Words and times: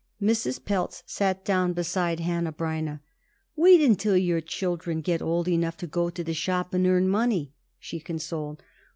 Mrs. 0.19 0.65
Pelz 0.65 1.03
sat 1.05 1.45
down 1.45 1.73
beside 1.73 2.21
Hanneh 2.21 2.53
Breineh. 2.57 3.01
"Wait 3.55 3.81
only 3.83 3.95
till 3.95 4.17
your 4.17 4.41
children 4.41 4.99
get 5.01 5.21
old 5.21 5.47
enough 5.47 5.77
to 5.77 5.85
go 5.85 6.09
to 6.09 6.23
the 6.23 6.33
shop 6.33 6.73
and 6.73 6.87
earn 6.87 7.07
money," 7.07 7.53
she 7.77 7.99
consoled. 7.99 8.63